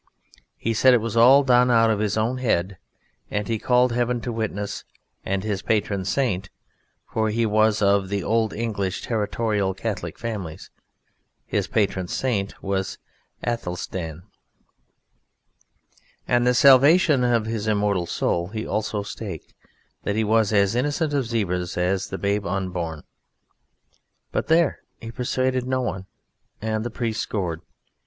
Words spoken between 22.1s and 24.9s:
babe unborn. But there!